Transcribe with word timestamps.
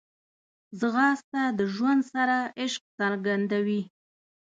ځغاسته 0.79 1.41
د 1.59 1.59
ژوند 1.75 2.01
سره 2.13 2.37
عشق 2.61 2.83
څرګندوي 2.99 3.81